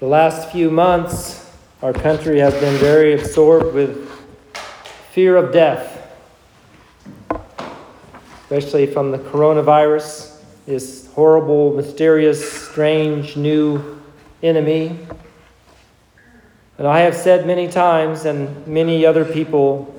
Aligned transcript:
The 0.00 0.06
last 0.06 0.52
few 0.52 0.70
months, 0.70 1.50
our 1.82 1.92
country 1.92 2.38
has 2.38 2.54
been 2.54 2.76
very 2.76 3.14
absorbed 3.14 3.74
with 3.74 4.08
fear 5.10 5.34
of 5.34 5.52
death, 5.52 6.16
especially 8.42 8.86
from 8.86 9.10
the 9.10 9.18
coronavirus, 9.18 10.40
this 10.66 11.08
horrible, 11.14 11.74
mysterious, 11.74 12.68
strange 12.68 13.36
new 13.36 14.00
enemy. 14.40 14.96
And 16.78 16.86
I 16.86 17.00
have 17.00 17.16
said 17.16 17.44
many 17.44 17.66
times, 17.66 18.24
and 18.24 18.64
many 18.68 19.04
other 19.04 19.24
people 19.24 19.92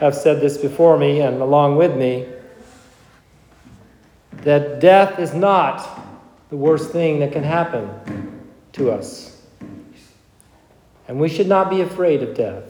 have 0.00 0.16
said 0.16 0.40
this 0.40 0.58
before 0.58 0.98
me 0.98 1.20
and 1.20 1.40
along 1.40 1.76
with 1.76 1.94
me, 1.96 2.26
that 4.38 4.80
death 4.80 5.20
is 5.20 5.32
not 5.32 5.88
the 6.50 6.56
worst 6.56 6.90
thing 6.90 7.20
that 7.20 7.30
can 7.30 7.44
happen 7.44 8.32
to 8.72 8.90
us. 8.90 9.40
And 11.08 11.20
we 11.20 11.28
should 11.28 11.48
not 11.48 11.70
be 11.70 11.80
afraid 11.80 12.22
of 12.22 12.34
death. 12.34 12.64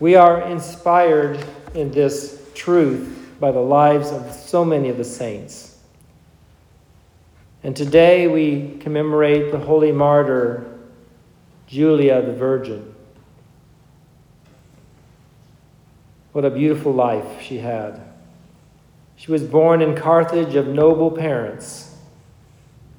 We 0.00 0.14
are 0.16 0.42
inspired 0.42 1.44
in 1.74 1.90
this 1.90 2.50
truth 2.54 3.36
by 3.38 3.52
the 3.52 3.60
lives 3.60 4.10
of 4.10 4.32
so 4.32 4.64
many 4.64 4.88
of 4.88 4.96
the 4.96 5.04
saints. 5.04 5.78
And 7.62 7.74
today 7.74 8.26
we 8.28 8.78
commemorate 8.80 9.52
the 9.52 9.58
holy 9.58 9.92
martyr 9.92 10.70
Julia 11.66 12.22
the 12.22 12.32
Virgin. 12.32 12.94
What 16.32 16.44
a 16.44 16.50
beautiful 16.50 16.92
life 16.92 17.40
she 17.40 17.58
had. 17.58 18.00
She 19.16 19.30
was 19.30 19.42
born 19.42 19.80
in 19.80 19.96
Carthage 19.96 20.56
of 20.56 20.66
noble 20.66 21.10
parents 21.10 21.83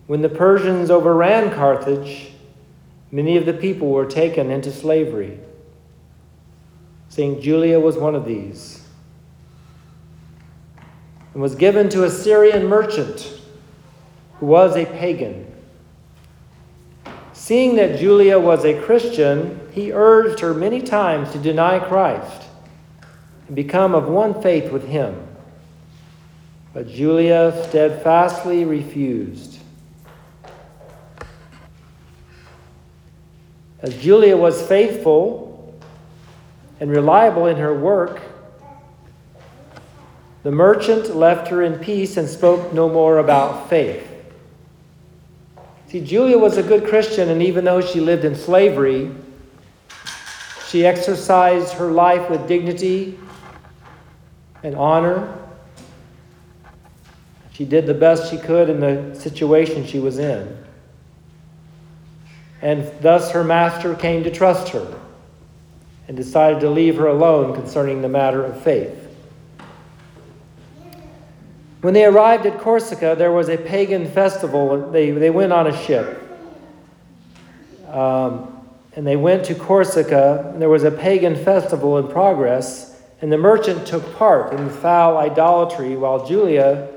when 0.08 0.22
the 0.22 0.30
Persians 0.30 0.92
overran 0.92 1.52
Carthage, 1.54 2.32
many 3.12 3.38
of 3.38 3.46
the 3.46 3.54
people 3.54 3.90
were 3.90 4.06
taken 4.06 4.52
into 4.52 4.72
slavery. 4.72 5.40
St. 7.10 7.42
Julia 7.42 7.80
was 7.80 7.98
one 7.98 8.16
of 8.16 8.26
these 8.26 8.86
and 11.36 11.42
was 11.42 11.54
given 11.54 11.90
to 11.90 12.06
a 12.06 12.10
Syrian 12.10 12.66
merchant 12.66 13.40
who 14.40 14.46
was 14.46 14.76
a 14.76 14.86
pagan. 14.86 15.46
Seeing 17.34 17.76
that 17.76 18.00
Julia 18.00 18.40
was 18.40 18.64
a 18.64 18.82
Christian, 18.82 19.60
he 19.72 19.92
urged 19.92 20.40
her 20.40 20.54
many 20.54 20.82
times 20.82 21.32
to 21.34 21.38
deny 21.38 21.78
Christ 21.78 22.44
and 23.48 23.56
become 23.56 23.94
of 23.94 24.08
one 24.08 24.42
faith 24.42 24.72
with 24.72 24.88
him. 24.88 25.28
But 26.74 26.88
Julia 26.88 27.66
steadfastly 27.68 28.64
refused. 28.64 29.60
As 33.86 33.96
Julia 33.98 34.36
was 34.36 34.60
faithful 34.64 35.80
and 36.80 36.90
reliable 36.90 37.46
in 37.46 37.58
her 37.58 37.72
work, 37.72 38.20
the 40.42 40.50
merchant 40.50 41.16
left 41.16 41.50
her 41.50 41.62
in 41.62 41.78
peace 41.78 42.18
and 42.18 42.28
spoke 42.28 42.74
no 42.74 42.90
more 42.90 43.20
about 43.20 43.70
faith. 43.70 44.04
See, 45.90 46.02
Julia 46.02 46.36
was 46.36 46.58
a 46.58 46.64
good 46.64 46.88
Christian, 46.88 47.30
and 47.30 47.44
even 47.44 47.64
though 47.64 47.80
she 47.80 48.00
lived 48.00 48.26
in 48.26 48.34
slavery, 48.34 49.12
she 50.68 50.84
exercised 50.84 51.74
her 51.74 51.92
life 51.92 52.28
with 52.28 52.48
dignity 52.48 53.20
and 54.64 54.74
honor. 54.74 55.32
She 57.52 57.66
did 57.66 57.86
the 57.86 57.94
best 57.94 58.32
she 58.32 58.40
could 58.40 58.68
in 58.68 58.80
the 58.80 59.14
situation 59.14 59.86
she 59.86 60.00
was 60.00 60.18
in 60.18 60.65
and 62.66 62.92
thus 63.00 63.30
her 63.30 63.44
master 63.44 63.94
came 63.94 64.24
to 64.24 64.32
trust 64.32 64.70
her 64.70 65.00
and 66.08 66.18
decided 66.18 66.62
to 66.62 66.68
leave 66.68 66.96
her 66.96 67.06
alone 67.06 67.54
concerning 67.54 68.02
the 68.02 68.10
matter 68.10 68.44
of 68.44 68.60
faith. 68.64 69.08
When 71.82 71.94
they 71.94 72.06
arrived 72.06 72.48
at 72.48 72.58
Corsica, 72.58 73.14
there 73.16 73.32
was 73.32 73.50
a 73.50 73.58
pagan 73.58 74.10
festival. 74.10 74.90
They, 74.90 75.12
they 75.12 75.30
went 75.30 75.54
on 75.54 75.68
a 75.68 75.78
ship. 75.86 76.20
Um, 77.88 78.60
and 78.96 79.06
they 79.06 79.16
went 79.16 79.46
to 79.46 79.54
Corsica, 79.54 80.50
and 80.52 80.60
there 80.60 80.68
was 80.68 80.86
a 80.86 80.92
pagan 80.92 81.36
festival 81.36 82.00
in 82.00 82.08
progress, 82.08 83.00
and 83.22 83.32
the 83.32 83.38
merchant 83.38 83.86
took 83.86 84.16
part 84.16 84.54
in 84.54 84.72
foul 84.72 85.18
idolatry 85.20 85.96
while 85.96 86.26
Julia 86.26 86.88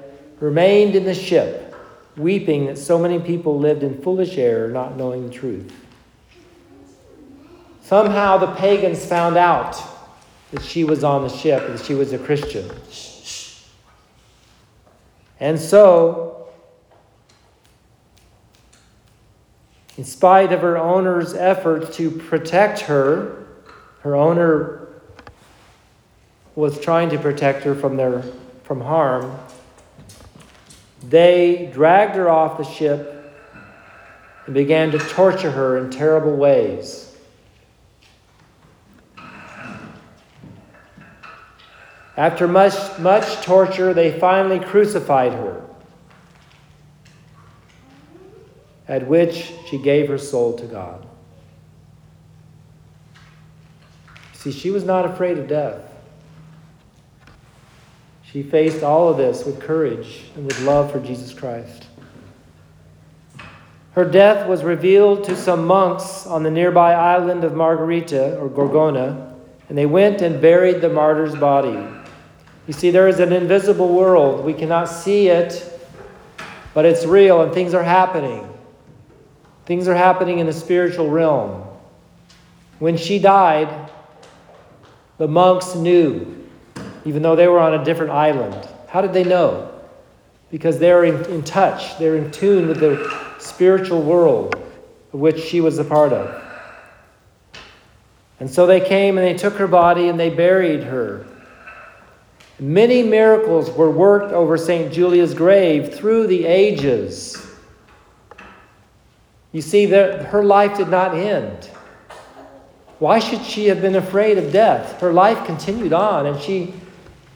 remained 0.40 0.96
in 0.96 1.04
the 1.04 1.14
ship 1.14 1.67
weeping 2.18 2.66
that 2.66 2.78
so 2.78 2.98
many 2.98 3.18
people 3.18 3.58
lived 3.58 3.82
in 3.82 4.02
foolish 4.02 4.36
error, 4.36 4.68
not 4.68 4.96
knowing 4.96 5.28
the 5.28 5.32
truth. 5.32 5.72
Somehow 7.82 8.36
the 8.36 8.52
pagans 8.54 9.04
found 9.06 9.36
out 9.36 9.82
that 10.50 10.62
she 10.62 10.84
was 10.84 11.04
on 11.04 11.22
the 11.22 11.28
ship, 11.28 11.66
that 11.68 11.84
she 11.84 11.94
was 11.94 12.12
a 12.12 12.18
Christian. 12.18 12.70
And 15.40 15.58
so, 15.58 16.48
in 19.96 20.04
spite 20.04 20.52
of 20.52 20.60
her 20.60 20.76
owner's 20.76 21.34
efforts 21.34 21.96
to 21.96 22.10
protect 22.10 22.80
her, 22.80 23.46
her 24.00 24.16
owner 24.16 24.88
was 26.54 26.80
trying 26.80 27.08
to 27.10 27.18
protect 27.18 27.62
her 27.64 27.74
from, 27.74 27.96
their, 27.96 28.22
from 28.64 28.80
harm. 28.80 29.38
They 31.02 31.70
dragged 31.72 32.16
her 32.16 32.28
off 32.28 32.58
the 32.58 32.64
ship 32.64 33.14
and 34.46 34.54
began 34.54 34.90
to 34.92 34.98
torture 34.98 35.50
her 35.50 35.78
in 35.78 35.90
terrible 35.90 36.36
ways. 36.36 37.04
After 42.16 42.48
much, 42.48 42.98
much 42.98 43.42
torture, 43.44 43.94
they 43.94 44.18
finally 44.18 44.58
crucified 44.58 45.32
her, 45.34 45.62
at 48.88 49.06
which 49.06 49.52
she 49.68 49.78
gave 49.78 50.08
her 50.08 50.18
soul 50.18 50.58
to 50.58 50.66
God. 50.66 51.06
See, 54.32 54.50
she 54.50 54.70
was 54.72 54.82
not 54.82 55.04
afraid 55.04 55.38
of 55.38 55.46
death. 55.46 55.88
She 58.38 58.44
faced 58.44 58.84
all 58.84 59.08
of 59.08 59.16
this 59.16 59.44
with 59.44 59.58
courage 59.58 60.26
and 60.36 60.46
with 60.46 60.60
love 60.60 60.92
for 60.92 61.00
Jesus 61.00 61.34
Christ. 61.34 61.86
Her 63.94 64.04
death 64.04 64.46
was 64.46 64.62
revealed 64.62 65.24
to 65.24 65.34
some 65.34 65.66
monks 65.66 66.24
on 66.24 66.44
the 66.44 66.50
nearby 66.52 66.92
island 66.92 67.42
of 67.42 67.56
Margarita 67.56 68.38
or 68.38 68.48
Gorgona, 68.48 69.34
and 69.68 69.76
they 69.76 69.86
went 69.86 70.22
and 70.22 70.40
buried 70.40 70.80
the 70.80 70.88
martyr's 70.88 71.34
body. 71.34 71.84
You 72.68 72.74
see, 72.74 72.92
there 72.92 73.08
is 73.08 73.18
an 73.18 73.32
invisible 73.32 73.92
world. 73.92 74.44
We 74.44 74.54
cannot 74.54 74.84
see 74.84 75.26
it, 75.26 75.76
but 76.74 76.84
it's 76.84 77.04
real 77.04 77.42
and 77.42 77.52
things 77.52 77.74
are 77.74 77.82
happening. 77.82 78.48
Things 79.66 79.88
are 79.88 79.96
happening 79.96 80.38
in 80.38 80.46
the 80.46 80.52
spiritual 80.52 81.10
realm. 81.10 81.64
When 82.78 82.96
she 82.96 83.18
died, 83.18 83.90
the 85.16 85.26
monks 85.26 85.74
knew 85.74 86.38
even 87.08 87.22
though 87.22 87.34
they 87.34 87.48
were 87.48 87.58
on 87.58 87.72
a 87.72 87.82
different 87.82 88.12
island. 88.12 88.68
How 88.86 89.00
did 89.00 89.14
they 89.14 89.24
know? 89.24 89.72
Because 90.50 90.78
they're 90.78 91.04
in, 91.04 91.24
in 91.30 91.42
touch, 91.42 91.98
they're 91.98 92.16
in 92.16 92.30
tune 92.30 92.68
with 92.68 92.80
the 92.80 93.34
spiritual 93.38 94.02
world 94.02 94.54
of 95.14 95.18
which 95.18 95.42
she 95.42 95.62
was 95.62 95.78
a 95.78 95.84
part 95.84 96.12
of. 96.12 96.44
And 98.40 98.50
so 98.50 98.66
they 98.66 98.80
came 98.80 99.16
and 99.16 99.26
they 99.26 99.32
took 99.32 99.54
her 99.54 99.66
body 99.66 100.08
and 100.08 100.20
they 100.20 100.28
buried 100.28 100.84
her. 100.84 101.26
Many 102.60 103.02
miracles 103.02 103.70
were 103.70 103.90
worked 103.90 104.34
over 104.34 104.58
St. 104.58 104.92
Julia's 104.92 105.32
grave 105.32 105.94
through 105.94 106.26
the 106.26 106.44
ages. 106.44 107.42
You 109.52 109.62
see, 109.62 109.86
that 109.86 110.26
her 110.26 110.44
life 110.44 110.76
did 110.76 110.88
not 110.88 111.14
end. 111.14 111.70
Why 112.98 113.18
should 113.18 113.44
she 113.44 113.68
have 113.68 113.80
been 113.80 113.96
afraid 113.96 114.36
of 114.36 114.52
death? 114.52 115.00
Her 115.00 115.12
life 115.12 115.46
continued 115.46 115.94
on, 115.94 116.26
and 116.26 116.38
she 116.38 116.74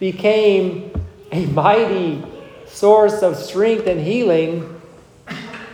became 0.03 0.91
a 1.31 1.47
mighty 1.47 2.21
source 2.67 3.23
of 3.23 3.37
strength 3.37 3.87
and 3.87 4.01
healing 4.01 4.83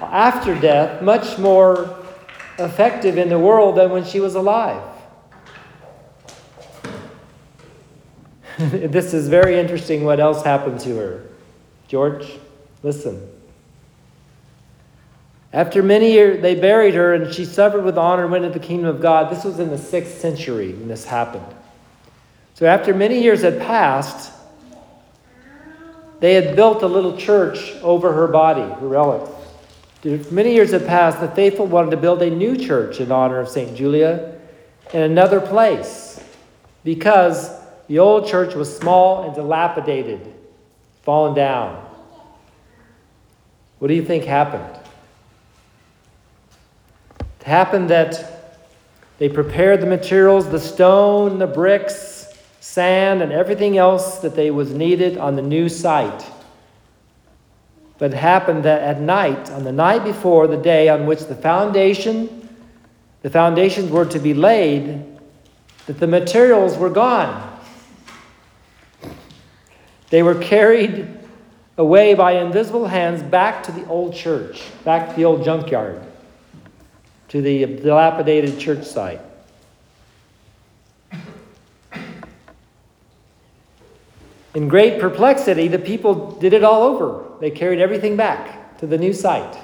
after 0.02 0.54
death, 0.54 1.00
much 1.00 1.38
more 1.38 1.98
effective 2.58 3.16
in 3.16 3.30
the 3.30 3.38
world 3.38 3.78
than 3.78 3.88
when 3.90 4.04
she 4.04 4.20
was 4.20 4.34
alive. 4.34 4.82
this 8.58 9.14
is 9.14 9.28
very 9.28 9.58
interesting 9.58 10.04
what 10.04 10.20
else 10.20 10.42
happened 10.42 10.78
to 10.78 10.94
her. 10.96 11.24
George, 11.86 12.30
listen. 12.82 13.26
After 15.54 15.82
many 15.82 16.12
years, 16.12 16.42
they 16.42 16.54
buried 16.54 16.92
her, 16.92 17.14
and 17.14 17.32
she 17.32 17.46
suffered 17.46 17.82
with 17.82 17.96
honor 17.96 18.24
and 18.24 18.32
went 18.32 18.44
into 18.44 18.58
the 18.58 18.66
kingdom 18.66 18.90
of 18.94 19.00
God. 19.00 19.32
This 19.32 19.44
was 19.44 19.58
in 19.58 19.70
the 19.70 19.78
sixth 19.78 20.20
century 20.20 20.74
when 20.74 20.88
this 20.88 21.06
happened. 21.06 21.46
So 22.58 22.66
after 22.66 22.92
many 22.92 23.22
years 23.22 23.42
had 23.42 23.60
passed, 23.60 24.32
they 26.18 26.34
had 26.34 26.56
built 26.56 26.82
a 26.82 26.88
little 26.88 27.16
church 27.16 27.72
over 27.82 28.12
her 28.12 28.26
body, 28.26 28.62
her 28.62 28.88
relics. 28.88 29.30
Many 30.32 30.54
years 30.54 30.72
had 30.72 30.84
passed, 30.84 31.20
the 31.20 31.28
faithful 31.28 31.66
wanted 31.66 31.92
to 31.92 31.96
build 31.96 32.20
a 32.20 32.28
new 32.28 32.56
church 32.56 32.98
in 32.98 33.12
honor 33.12 33.38
of 33.38 33.48
St. 33.48 33.76
Julia 33.76 34.40
in 34.92 35.02
another 35.02 35.40
place 35.40 36.20
because 36.82 37.48
the 37.86 38.00
old 38.00 38.26
church 38.26 38.56
was 38.56 38.76
small 38.76 39.22
and 39.22 39.36
dilapidated, 39.36 40.34
fallen 41.04 41.36
down. 41.36 41.80
What 43.78 43.86
do 43.86 43.94
you 43.94 44.04
think 44.04 44.24
happened? 44.24 44.80
It 47.20 47.44
happened 47.46 47.90
that 47.90 48.58
they 49.18 49.28
prepared 49.28 49.80
the 49.80 49.86
materials, 49.86 50.50
the 50.50 50.58
stone, 50.58 51.38
the 51.38 51.46
bricks, 51.46 52.17
sand, 52.60 53.22
and 53.22 53.32
everything 53.32 53.78
else 53.78 54.18
that 54.18 54.34
they 54.34 54.50
was 54.50 54.72
needed 54.72 55.16
on 55.16 55.36
the 55.36 55.42
new 55.42 55.68
site. 55.68 56.24
But 57.98 58.12
it 58.12 58.16
happened 58.16 58.64
that 58.64 58.82
at 58.82 59.00
night, 59.00 59.50
on 59.50 59.64
the 59.64 59.72
night 59.72 60.04
before 60.04 60.46
the 60.46 60.56
day 60.56 60.88
on 60.88 61.06
which 61.06 61.26
the 61.26 61.34
foundation, 61.34 62.48
the 63.22 63.30
foundations 63.30 63.90
were 63.90 64.06
to 64.06 64.18
be 64.18 64.34
laid, 64.34 65.04
that 65.86 65.98
the 65.98 66.06
materials 66.06 66.76
were 66.76 66.90
gone. 66.90 67.58
They 70.10 70.22
were 70.22 70.36
carried 70.36 71.08
away 71.76 72.14
by 72.14 72.32
invisible 72.32 72.86
hands 72.86 73.22
back 73.22 73.62
to 73.64 73.72
the 73.72 73.86
old 73.86 74.14
church, 74.14 74.62
back 74.84 75.10
to 75.10 75.16
the 75.16 75.24
old 75.24 75.44
junkyard, 75.44 76.00
to 77.28 77.40
the 77.40 77.66
dilapidated 77.66 78.58
church 78.58 78.84
site. 78.84 79.20
In 84.58 84.66
great 84.66 84.98
perplexity, 84.98 85.68
the 85.68 85.78
people 85.78 86.32
did 86.32 86.52
it 86.52 86.64
all 86.64 86.82
over. 86.82 87.24
They 87.38 87.48
carried 87.48 87.78
everything 87.78 88.16
back 88.16 88.76
to 88.78 88.88
the 88.88 88.98
new 88.98 89.12
site. 89.12 89.56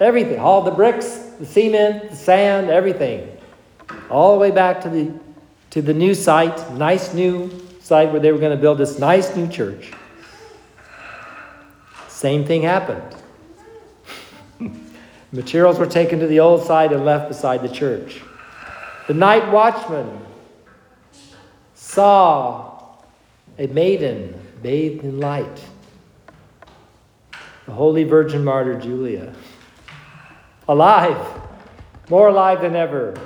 Everything, 0.00 0.38
all 0.38 0.60
the 0.60 0.70
bricks, 0.70 1.14
the 1.40 1.46
cement, 1.46 2.10
the 2.10 2.14
sand, 2.14 2.68
everything. 2.68 3.34
All 4.10 4.34
the 4.34 4.38
way 4.38 4.50
back 4.50 4.82
to 4.82 4.90
the, 4.90 5.18
to 5.70 5.80
the 5.80 5.94
new 5.94 6.12
site, 6.12 6.70
nice 6.74 7.14
new 7.14 7.50
site 7.80 8.12
where 8.12 8.20
they 8.20 8.30
were 8.30 8.38
going 8.38 8.54
to 8.54 8.60
build 8.60 8.76
this 8.76 8.98
nice 8.98 9.34
new 9.34 9.48
church. 9.48 9.92
Same 12.08 12.44
thing 12.44 12.60
happened. 12.60 13.16
Materials 15.32 15.78
were 15.78 15.86
taken 15.86 16.18
to 16.18 16.26
the 16.26 16.40
old 16.40 16.66
site 16.66 16.92
and 16.92 17.02
left 17.02 17.28
beside 17.28 17.62
the 17.62 17.70
church. 17.70 18.20
The 19.06 19.14
night 19.14 19.50
watchman 19.50 20.20
saw 21.74 22.67
a 23.58 23.66
maiden 23.66 24.40
bathed 24.62 25.04
in 25.04 25.18
light, 25.18 25.64
the 27.66 27.72
Holy 27.72 28.04
Virgin 28.04 28.44
Martyr 28.44 28.78
Julia, 28.78 29.34
alive, 30.68 31.26
more 32.08 32.28
alive 32.28 32.60
than 32.60 32.76
ever, 32.76 33.18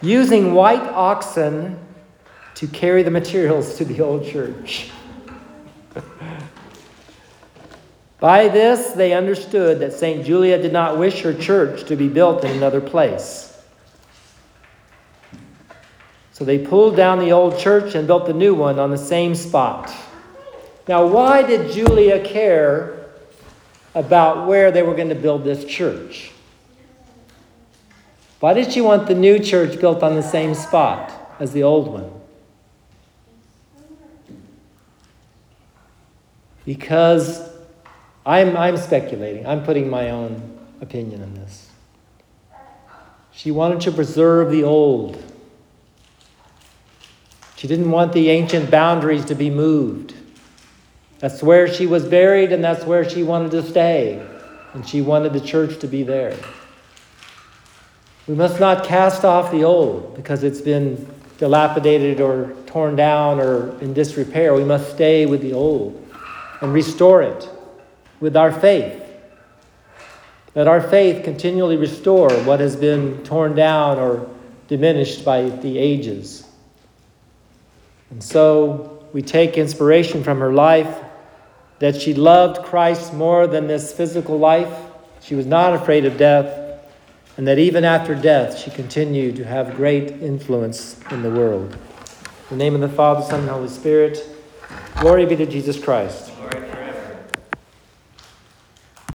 using 0.00 0.54
white 0.54 0.82
oxen 0.82 1.78
to 2.54 2.66
carry 2.66 3.02
the 3.02 3.10
materials 3.10 3.76
to 3.76 3.84
the 3.84 4.00
old 4.00 4.24
church. 4.26 4.90
By 8.18 8.48
this, 8.48 8.92
they 8.92 9.12
understood 9.12 9.80
that 9.80 9.92
St. 9.92 10.24
Julia 10.24 10.56
did 10.60 10.72
not 10.72 10.98
wish 10.98 11.20
her 11.20 11.34
church 11.34 11.84
to 11.84 11.96
be 11.96 12.08
built 12.08 12.42
in 12.44 12.52
another 12.52 12.80
place. 12.80 13.53
So 16.44 16.46
they 16.46 16.58
pulled 16.58 16.94
down 16.94 17.20
the 17.20 17.32
old 17.32 17.58
church 17.58 17.94
and 17.94 18.06
built 18.06 18.26
the 18.26 18.34
new 18.34 18.54
one 18.54 18.78
on 18.78 18.90
the 18.90 18.98
same 18.98 19.34
spot. 19.34 19.90
Now, 20.86 21.06
why 21.06 21.42
did 21.42 21.72
Julia 21.72 22.22
care 22.22 23.06
about 23.94 24.46
where 24.46 24.70
they 24.70 24.82
were 24.82 24.94
going 24.94 25.08
to 25.08 25.14
build 25.14 25.42
this 25.42 25.64
church? 25.64 26.32
Why 28.40 28.52
did 28.52 28.70
she 28.70 28.82
want 28.82 29.06
the 29.06 29.14
new 29.14 29.38
church 29.38 29.80
built 29.80 30.02
on 30.02 30.16
the 30.16 30.22
same 30.22 30.52
spot 30.54 31.10
as 31.40 31.54
the 31.54 31.62
old 31.62 31.88
one? 31.88 32.10
Because 36.66 37.48
I'm, 38.26 38.54
I'm 38.54 38.76
speculating, 38.76 39.46
I'm 39.46 39.64
putting 39.64 39.88
my 39.88 40.10
own 40.10 40.58
opinion 40.82 41.22
on 41.22 41.32
this. 41.36 41.70
She 43.32 43.50
wanted 43.50 43.80
to 43.80 43.92
preserve 43.92 44.50
the 44.50 44.62
old 44.62 45.30
she 47.64 47.68
didn't 47.68 47.90
want 47.90 48.12
the 48.12 48.28
ancient 48.28 48.70
boundaries 48.70 49.24
to 49.24 49.34
be 49.34 49.48
moved. 49.48 50.12
That's 51.20 51.42
where 51.42 51.66
she 51.66 51.86
was 51.86 52.04
buried, 52.04 52.52
and 52.52 52.62
that's 52.62 52.84
where 52.84 53.08
she 53.08 53.22
wanted 53.22 53.52
to 53.52 53.62
stay. 53.62 54.22
And 54.74 54.86
she 54.86 55.00
wanted 55.00 55.32
the 55.32 55.40
church 55.40 55.78
to 55.78 55.88
be 55.88 56.02
there. 56.02 56.36
We 58.26 58.34
must 58.34 58.60
not 58.60 58.84
cast 58.84 59.24
off 59.24 59.50
the 59.50 59.64
old 59.64 60.14
because 60.14 60.44
it's 60.44 60.60
been 60.60 61.08
dilapidated 61.38 62.20
or 62.20 62.54
torn 62.66 62.96
down 62.96 63.40
or 63.40 63.74
in 63.80 63.94
disrepair. 63.94 64.52
We 64.52 64.64
must 64.64 64.90
stay 64.90 65.24
with 65.24 65.40
the 65.40 65.54
old 65.54 66.06
and 66.60 66.70
restore 66.70 67.22
it 67.22 67.48
with 68.20 68.36
our 68.36 68.52
faith. 68.52 69.02
Let 70.54 70.68
our 70.68 70.82
faith 70.82 71.24
continually 71.24 71.78
restore 71.78 72.30
what 72.42 72.60
has 72.60 72.76
been 72.76 73.24
torn 73.24 73.54
down 73.54 73.98
or 73.98 74.28
diminished 74.68 75.24
by 75.24 75.48
the 75.48 75.78
ages. 75.78 76.44
And 78.14 78.22
so 78.22 79.04
we 79.12 79.22
take 79.22 79.58
inspiration 79.58 80.22
from 80.22 80.38
her 80.38 80.52
life 80.52 81.02
that 81.80 82.00
she 82.00 82.14
loved 82.14 82.64
Christ 82.64 83.12
more 83.12 83.48
than 83.48 83.66
this 83.66 83.92
physical 83.92 84.38
life. 84.38 84.72
She 85.20 85.34
was 85.34 85.46
not 85.46 85.74
afraid 85.74 86.04
of 86.04 86.16
death, 86.16 86.78
and 87.36 87.44
that 87.48 87.58
even 87.58 87.84
after 87.84 88.14
death, 88.14 88.56
she 88.56 88.70
continued 88.70 89.34
to 89.34 89.44
have 89.44 89.74
great 89.74 90.12
influence 90.12 90.96
in 91.10 91.22
the 91.22 91.30
world. 91.30 91.72
In 91.72 92.58
the 92.58 92.64
name 92.64 92.76
of 92.76 92.82
the 92.82 92.88
Father, 92.88 93.22
Son, 93.22 93.40
and 93.40 93.48
Holy 93.48 93.66
Spirit, 93.66 94.24
glory 95.00 95.26
be 95.26 95.34
to 95.34 95.46
Jesus 95.46 95.76
Christ. 95.82 96.33